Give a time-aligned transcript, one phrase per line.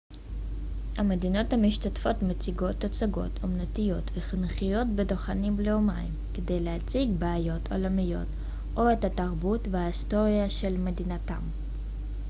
[0.97, 8.27] המדינות המשתתפות מציגות תצוגות אומנותיות וחינוכיות בדוכנים לאומיים כדי להציג בעיות עולמיות
[8.75, 11.39] או את התרבות וההיסטוריה של מדינתם